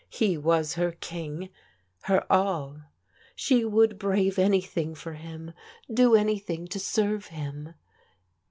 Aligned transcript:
He 0.09 0.35
was 0.35 0.73
her 0.73 0.93
king, 0.93 1.49
her 2.05 2.25
all. 2.27 2.81
She 3.35 3.63
would 3.63 3.99
brave 3.99 4.39
anything 4.39 4.95
for 4.95 5.13
him, 5.13 5.53
do 5.93 6.15
anything 6.15 6.65
to 6.69 6.79
serve 6.79 7.27
him. 7.27 7.75